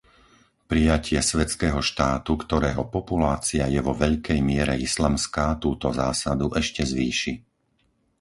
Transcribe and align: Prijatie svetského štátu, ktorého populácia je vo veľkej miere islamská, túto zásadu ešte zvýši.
Prijatie 0.71 1.21
svetského 1.31 1.77
štátu, 1.91 2.33
ktorého 2.43 2.83
populácia 2.95 3.63
je 3.69 3.77
vo 3.87 3.93
veľkej 4.03 4.39
miere 4.49 4.73
islamská, 4.87 5.45
túto 5.63 5.87
zásadu 6.01 6.47
ešte 6.61 6.81
zvýši. 6.91 7.33